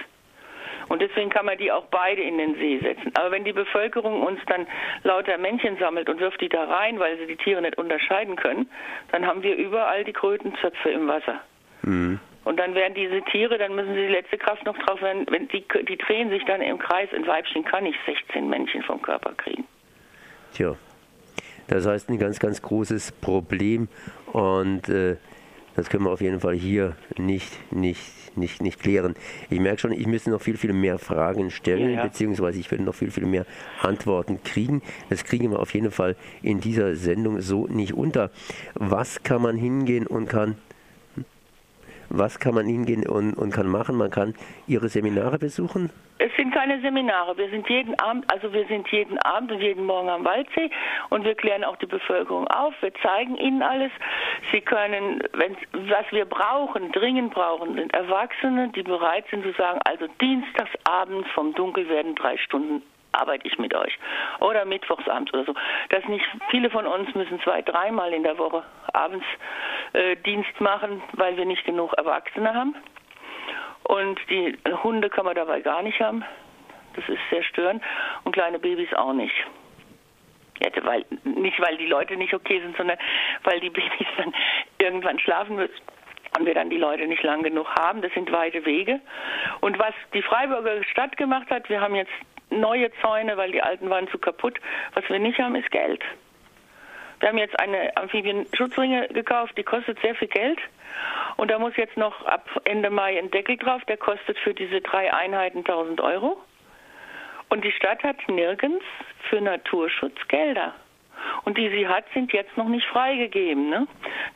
Und 0.87 1.01
deswegen 1.01 1.29
kann 1.29 1.45
man 1.45 1.57
die 1.57 1.71
auch 1.71 1.85
beide 1.85 2.21
in 2.21 2.37
den 2.37 2.55
See 2.55 2.79
setzen. 2.79 3.11
Aber 3.15 3.31
wenn 3.31 3.45
die 3.45 3.53
Bevölkerung 3.53 4.23
uns 4.23 4.39
dann 4.47 4.67
lauter 5.03 5.37
Männchen 5.37 5.77
sammelt 5.77 6.09
und 6.09 6.19
wirft 6.19 6.41
die 6.41 6.49
da 6.49 6.65
rein, 6.65 6.99
weil 6.99 7.17
sie 7.17 7.27
die 7.27 7.37
Tiere 7.37 7.61
nicht 7.61 7.77
unterscheiden 7.77 8.35
können, 8.35 8.69
dann 9.11 9.25
haben 9.25 9.41
wir 9.41 9.55
überall 9.55 10.03
die 10.03 10.11
Krötenzöpfe 10.11 10.89
im 10.89 11.07
Wasser. 11.07 11.39
Mhm. 11.83 12.19
Und 12.43 12.59
dann 12.59 12.75
werden 12.75 12.93
diese 12.95 13.21
Tiere, 13.21 13.57
dann 13.57 13.75
müssen 13.75 13.93
sie 13.93 14.01
die 14.01 14.13
letzte 14.13 14.37
Kraft 14.37 14.65
noch 14.65 14.77
drauf 14.79 15.01
werden, 15.01 15.25
wenn 15.29 15.47
die, 15.47 15.63
die 15.87 15.97
drehen 15.97 16.29
sich 16.29 16.43
dann 16.45 16.61
im 16.61 16.79
Kreis. 16.79 17.07
Ein 17.13 17.25
Weibchen 17.27 17.63
kann 17.63 17.83
nicht 17.83 17.99
16 18.05 18.49
Männchen 18.49 18.81
vom 18.83 19.01
Körper 19.01 19.33
kriegen. 19.37 19.65
Tja, 20.53 20.75
das 21.67 21.87
heißt 21.87 22.09
ein 22.09 22.17
ganz, 22.17 22.39
ganz 22.39 22.61
großes 22.61 23.13
Problem. 23.13 23.87
Und 24.33 24.89
äh, 24.89 25.17
das 25.75 25.89
können 25.89 26.05
wir 26.05 26.11
auf 26.11 26.21
jeden 26.21 26.39
Fall 26.39 26.55
hier 26.55 26.95
nicht, 27.17 27.51
nicht, 27.71 28.01
nicht, 28.35 28.61
nicht 28.61 28.79
klären. 28.79 29.15
Ich 29.49 29.59
merke 29.59 29.79
schon, 29.79 29.91
ich 29.91 30.07
müsste 30.07 30.29
noch 30.29 30.41
viel, 30.41 30.57
viel 30.57 30.73
mehr 30.73 30.99
Fragen 30.99 31.51
stellen, 31.51 31.91
ja, 31.91 31.97
ja. 31.97 32.03
beziehungsweise 32.03 32.59
ich 32.59 32.69
würde 32.71 32.83
noch 32.83 32.95
viel, 32.95 33.11
viel 33.11 33.25
mehr 33.25 33.45
Antworten 33.81 34.41
kriegen. 34.43 34.81
Das 35.09 35.23
kriegen 35.23 35.51
wir 35.51 35.59
auf 35.59 35.73
jeden 35.73 35.91
Fall 35.91 36.15
in 36.41 36.59
dieser 36.59 36.95
Sendung 36.95 37.41
so 37.41 37.67
nicht 37.67 37.93
unter. 37.93 38.31
Was 38.73 39.23
kann 39.23 39.41
man 39.41 39.57
hingehen 39.57 40.07
und 40.07 40.27
kann 40.27 40.55
was 42.13 42.39
kann 42.39 42.53
man 42.53 42.65
hingehen 42.65 43.07
und, 43.07 43.33
und 43.33 43.51
kann 43.51 43.67
machen? 43.67 43.97
Man 43.97 44.11
kann 44.11 44.35
Ihre 44.67 44.89
Seminare 44.89 45.37
besuchen? 45.37 45.89
Es 46.17 46.31
sind 46.37 46.53
keine 46.53 46.79
Seminare. 46.81 47.35
Wir 47.37 47.49
sind 47.49 47.67
jeden 47.67 47.99
Abend, 47.99 48.31
also 48.31 48.53
wir 48.53 48.67
sind 48.67 48.87
jeden 48.89 49.17
Abend 49.19 49.51
und 49.51 49.59
jeden 49.59 49.85
Morgen 49.85 50.09
am 50.09 50.23
Waldsee 50.23 50.69
und 51.09 51.23
wir 51.23 51.33
klären 51.33 51.63
auch 51.63 51.77
die 51.77 51.87
Bevölkerung 51.87 52.47
auf. 52.47 52.73
Wir 52.81 52.93
zeigen 53.01 53.37
ihnen 53.37 53.63
alles. 53.63 53.91
Sie 54.51 54.61
können, 54.61 55.23
wenn, 55.33 55.57
was 55.89 56.05
wir 56.11 56.25
brauchen, 56.25 56.91
dringend 56.91 57.33
brauchen, 57.33 57.75
sind 57.75 57.93
Erwachsene, 57.93 58.69
die 58.69 58.83
bereit 58.83 59.25
sind 59.31 59.43
zu 59.43 59.51
sagen, 59.53 59.79
also 59.85 60.05
dienstagsabends 60.21 61.27
vom 61.33 61.55
Dunkelwerden 61.55 62.13
drei 62.15 62.37
Stunden 62.37 62.83
arbeite 63.11 63.47
ich 63.47 63.57
mit 63.57 63.73
euch. 63.73 63.97
Oder 64.39 64.65
mittwochsabends 64.65 65.33
oder 65.33 65.45
so. 65.45 65.53
Das 65.89 66.03
nicht, 66.05 66.25
viele 66.49 66.69
von 66.69 66.85
uns 66.85 67.13
müssen 67.15 67.39
zwei, 67.41 67.61
dreimal 67.61 68.13
in 68.13 68.23
der 68.23 68.37
Woche 68.37 68.63
abends 68.93 69.25
äh, 69.93 70.15
Dienst 70.17 70.59
machen, 70.59 71.01
weil 71.13 71.37
wir 71.37 71.45
nicht 71.45 71.65
genug 71.65 71.93
Erwachsene 71.93 72.53
haben. 72.53 72.75
Und 73.83 74.19
die 74.29 74.57
Hunde 74.83 75.09
kann 75.09 75.25
man 75.25 75.35
dabei 75.35 75.61
gar 75.61 75.81
nicht 75.81 75.99
haben. 75.99 76.23
Das 76.95 77.07
ist 77.07 77.21
sehr 77.29 77.43
störend. 77.43 77.83
Und 78.23 78.33
kleine 78.33 78.59
Babys 78.59 78.93
auch 78.93 79.13
nicht. 79.13 79.35
Jetzt, 80.59 80.83
weil, 80.85 81.05
nicht, 81.23 81.59
weil 81.59 81.77
die 81.77 81.87
Leute 81.87 82.15
nicht 82.15 82.33
okay 82.33 82.61
sind, 82.61 82.77
sondern 82.77 82.97
weil 83.43 83.59
die 83.59 83.69
Babys 83.71 84.07
dann 84.17 84.33
irgendwann 84.77 85.19
schlafen 85.19 85.55
müssen 85.55 85.73
und 86.37 86.45
wir 86.45 86.53
dann 86.53 86.69
die 86.69 86.77
Leute 86.77 87.07
nicht 87.07 87.23
lang 87.23 87.43
genug 87.43 87.67
haben. 87.75 88.01
Das 88.01 88.13
sind 88.13 88.31
weite 88.31 88.65
Wege. 88.65 89.01
Und 89.59 89.79
was 89.79 89.93
die 90.13 90.21
Freiburger 90.21 90.83
Stadt 90.85 91.17
gemacht 91.17 91.49
hat, 91.49 91.67
wir 91.69 91.81
haben 91.81 91.95
jetzt 91.95 92.11
neue 92.51 92.91
Zäune, 93.01 93.37
weil 93.37 93.51
die 93.51 93.61
alten 93.61 93.89
waren 93.89 94.07
zu 94.09 94.17
kaputt. 94.17 94.59
Was 94.93 95.07
wir 95.09 95.19
nicht 95.19 95.39
haben, 95.39 95.55
ist 95.55 95.71
Geld. 95.71 96.03
Wir 97.19 97.29
haben 97.29 97.37
jetzt 97.37 97.59
eine 97.59 97.95
Amphibien-Schutzringe 97.97 99.07
gekauft, 99.09 99.57
die 99.57 99.63
kostet 99.63 99.99
sehr 100.01 100.15
viel 100.15 100.27
Geld. 100.27 100.59
Und 101.37 101.51
da 101.51 101.59
muss 101.59 101.75
jetzt 101.77 101.95
noch 101.95 102.25
ab 102.25 102.49
Ende 102.65 102.89
Mai 102.89 103.17
ein 103.17 103.31
Deckel 103.31 103.57
drauf, 103.57 103.83
der 103.85 103.97
kostet 103.97 104.37
für 104.39 104.53
diese 104.53 104.81
drei 104.81 105.13
Einheiten 105.13 105.59
1000 105.59 106.01
Euro. 106.01 106.37
Und 107.49 107.63
die 107.63 107.71
Stadt 107.71 108.03
hat 108.03 108.17
nirgends 108.27 108.83
für 109.29 109.39
Naturschutz 109.39 110.15
Gelder. 110.29 110.73
Und 111.43 111.57
die 111.57 111.69
sie 111.69 111.87
hat, 111.87 112.05
sind 112.13 112.33
jetzt 112.33 112.57
noch 112.57 112.67
nicht 112.67 112.87
freigegeben. 112.87 113.69
Ne? 113.69 113.87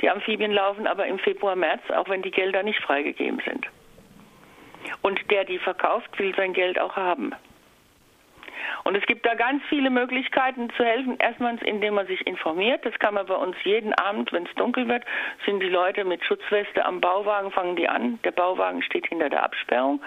Die 0.02 0.10
Amphibien 0.10 0.52
laufen 0.52 0.86
aber 0.86 1.08
im 1.08 1.18
Februar, 1.18 1.56
März, 1.56 1.82
auch 1.90 2.10
wenn 2.10 2.22
die 2.22 2.32
Gelder 2.32 2.62
nicht 2.62 2.80
freigegeben 2.82 3.42
sind. 3.46 3.66
Und 5.02 5.20
der, 5.32 5.46
die 5.46 5.58
verkauft, 5.58 6.18
will 6.20 6.36
sein 6.36 6.54
Geld 6.54 6.80
auch 6.80 6.96
haben. 6.96 7.34
Und 8.86 8.96
es 8.96 9.04
gibt 9.08 9.26
da 9.26 9.34
ganz 9.34 9.64
viele 9.68 9.90
Möglichkeiten 9.90 10.70
zu 10.78 10.86
helfen. 10.86 11.18
Erstmal, 11.18 11.58
indem 11.64 11.96
man 11.96 12.06
sich 12.06 12.26
informiert. 12.28 12.86
Das 12.86 12.94
kann 13.00 13.16
man 13.16 13.26
bei 13.26 13.34
uns 13.34 13.56
jeden 13.64 13.96
Abend, 13.96 14.32
wenn 14.32 14.46
es 14.46 14.54
dunkel 14.54 14.88
wird, 14.88 15.04
sind 15.44 15.60
die 15.60 15.70
Leute 15.70 16.06
mit 16.06 16.24
Schutzweste 16.24 16.86
am 16.86 17.02
Bauwagen, 17.02 17.50
fangen 17.50 17.76
die 17.76 17.90
an. 17.90 18.20
Der 18.24 18.30
Bauwagen 18.30 18.84
steht 18.84 19.08
hinter 19.08 19.30
der 19.30 19.42
Absperrung. 19.42 20.04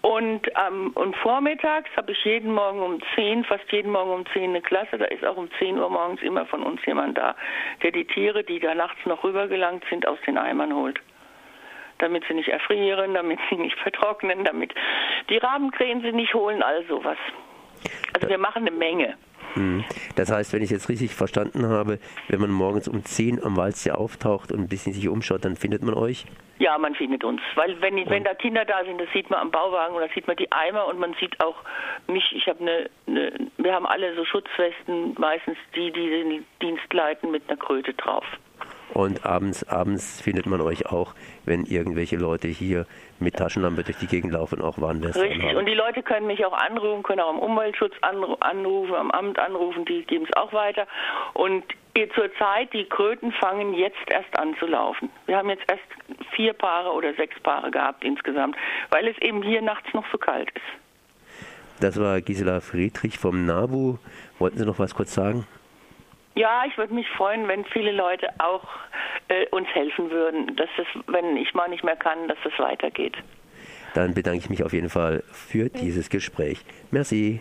Und, 0.00 0.48
ähm, 0.66 0.90
und 0.96 1.16
vormittags 1.18 1.88
habe 1.96 2.10
ich 2.10 2.24
jeden 2.24 2.52
Morgen 2.52 2.80
um 2.80 3.00
10, 3.14 3.44
fast 3.44 3.70
jeden 3.70 3.92
Morgen 3.92 4.10
um 4.10 4.26
10 4.32 4.50
eine 4.50 4.62
Klasse. 4.62 4.98
Da 4.98 5.04
ist 5.04 5.24
auch 5.24 5.36
um 5.36 5.48
10 5.60 5.78
Uhr 5.78 5.88
morgens 5.88 6.20
immer 6.20 6.44
von 6.46 6.64
uns 6.64 6.84
jemand 6.86 7.16
da, 7.16 7.36
der 7.84 7.92
die 7.92 8.04
Tiere, 8.04 8.42
die 8.42 8.58
da 8.58 8.74
nachts 8.74 8.98
noch 9.06 9.22
rübergelangt 9.22 9.84
sind, 9.90 10.08
aus 10.08 10.18
den 10.26 10.38
Eimern 10.38 10.74
holt 10.74 11.00
damit 12.00 12.22
sie 12.28 12.34
nicht 12.34 12.48
erfrieren, 12.48 13.14
damit 13.14 13.40
sie 13.50 13.56
nicht 13.56 13.76
vertrocknen, 13.82 14.44
damit 14.44 14.72
die 15.30 15.36
Rabenkrähen 15.36 16.00
sie 16.00 16.12
nicht 16.12 16.32
holen, 16.32 16.62
all 16.62 16.84
sowas. 16.84 17.18
Also 18.22 18.28
wir 18.28 18.38
machen 18.38 18.66
eine 18.66 18.70
Menge. 18.70 19.16
Hm. 19.54 19.84
Das 20.16 20.30
heißt, 20.30 20.52
wenn 20.52 20.62
ich 20.62 20.70
jetzt 20.70 20.88
richtig 20.88 21.14
verstanden 21.14 21.66
habe, 21.66 21.98
wenn 22.28 22.40
man 22.40 22.50
morgens 22.50 22.88
um 22.88 23.04
10 23.04 23.42
am 23.42 23.56
Waldsee 23.56 23.92
auftaucht 23.92 24.52
und 24.52 24.60
ein 24.60 24.68
bisschen 24.68 24.92
sich 24.92 25.08
umschaut, 25.08 25.44
dann 25.44 25.56
findet 25.56 25.82
man 25.82 25.94
euch? 25.94 26.26
Ja, 26.58 26.76
man 26.76 26.94
findet 26.94 27.24
uns. 27.24 27.40
Weil 27.54 27.80
wenn, 27.80 27.96
wenn 28.10 28.24
da 28.24 28.34
Kinder 28.34 28.64
da 28.64 28.84
sind, 28.84 29.00
das 29.00 29.08
sieht 29.12 29.30
man 29.30 29.40
am 29.40 29.50
Bauwagen 29.50 29.94
oder 29.94 30.08
sieht 30.14 30.26
man 30.26 30.36
die 30.36 30.50
Eimer 30.50 30.86
und 30.86 30.98
man 30.98 31.14
sieht 31.20 31.40
auch 31.40 31.56
mich. 32.08 32.32
Ich 32.34 32.48
habe 32.48 32.60
eine, 32.60 32.90
eine, 33.06 33.32
wir 33.56 33.72
haben 33.72 33.86
alle 33.86 34.14
so 34.16 34.24
Schutzwesten, 34.24 35.14
meistens 35.18 35.56
die, 35.74 35.92
die 35.92 36.10
den 36.10 36.44
Dienst 36.60 36.92
leiten, 36.92 37.30
mit 37.30 37.48
einer 37.48 37.58
Kröte 37.58 37.94
drauf. 37.94 38.24
Und 38.98 39.24
abends, 39.24 39.62
abends 39.68 40.20
findet 40.20 40.46
man 40.46 40.60
euch 40.60 40.86
auch, 40.86 41.14
wenn 41.44 41.66
irgendwelche 41.66 42.16
Leute 42.16 42.48
hier 42.48 42.84
mit 43.20 43.36
Taschenlampe 43.36 43.84
durch 43.84 43.98
die 43.98 44.08
Gegend 44.08 44.32
laufen, 44.32 44.60
auch 44.60 44.80
Warnweste 44.80 45.22
Richtig, 45.22 45.54
und 45.54 45.66
die 45.66 45.74
Leute 45.74 46.02
können 46.02 46.26
mich 46.26 46.44
auch 46.44 46.52
anrufen, 46.52 47.04
können 47.04 47.20
auch 47.20 47.28
am 47.28 47.38
Umweltschutz 47.38 47.92
anrufen, 48.00 48.96
am 48.96 49.12
Amt 49.12 49.38
anrufen, 49.38 49.84
die 49.84 50.02
geben 50.02 50.24
es 50.28 50.36
auch 50.36 50.52
weiter. 50.52 50.88
Und 51.34 51.62
zur 52.16 52.34
Zeit, 52.40 52.72
die 52.72 52.86
Kröten 52.86 53.30
fangen 53.30 53.72
jetzt 53.74 54.10
erst 54.10 54.36
an 54.36 54.56
zu 54.58 54.66
laufen. 54.66 55.10
Wir 55.26 55.36
haben 55.36 55.48
jetzt 55.48 55.62
erst 55.68 56.26
vier 56.34 56.52
Paare 56.52 56.90
oder 56.90 57.14
sechs 57.14 57.38
Paare 57.38 57.70
gehabt 57.70 58.02
insgesamt, 58.02 58.56
weil 58.90 59.06
es 59.06 59.16
eben 59.18 59.42
hier 59.44 59.62
nachts 59.62 59.94
noch 59.94 60.06
so 60.10 60.18
kalt 60.18 60.50
ist. 60.50 61.80
Das 61.80 62.00
war 62.00 62.20
Gisela 62.20 62.60
Friedrich 62.60 63.16
vom 63.16 63.46
NABU. 63.46 63.98
Wollten 64.40 64.58
Sie 64.58 64.66
noch 64.66 64.80
was 64.80 64.96
kurz 64.96 65.14
sagen? 65.14 65.46
Ja, 66.34 66.64
ich 66.66 66.76
würde 66.78 66.94
mich 66.94 67.08
freuen, 67.16 67.48
wenn 67.48 67.64
viele 67.64 67.92
Leute 67.92 68.28
auch 68.38 68.64
äh, 69.28 69.46
uns 69.50 69.68
helfen 69.68 70.10
würden, 70.10 70.54
dass 70.56 70.68
es, 70.78 70.86
wenn 71.06 71.36
ich 71.36 71.52
mal 71.54 71.68
nicht 71.68 71.84
mehr 71.84 71.96
kann, 71.96 72.28
dass 72.28 72.38
es 72.44 72.58
weitergeht. 72.58 73.16
Dann 73.94 74.14
bedanke 74.14 74.38
ich 74.38 74.50
mich 74.50 74.62
auf 74.62 74.72
jeden 74.72 74.90
Fall 74.90 75.22
für 75.32 75.68
dieses 75.68 76.10
Gespräch. 76.10 76.64
Merci. 76.90 77.40